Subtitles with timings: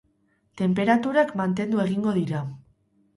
[0.61, 2.41] Tenperaturak mantendu egingo dira.